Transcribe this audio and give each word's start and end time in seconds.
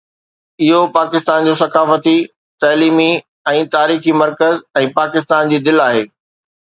اهو 0.63 0.79
پاڪستان 0.95 1.45
جو 1.49 1.53
ثقافتي، 1.59 2.15
تعليمي 2.65 3.07
۽ 3.53 3.61
تاريخي 3.77 4.17
مرڪز 4.23 4.65
۽ 4.85 4.91
پاڪستان 5.01 5.53
جي 5.55 5.61
دل 5.69 5.85
آهي 5.89 6.03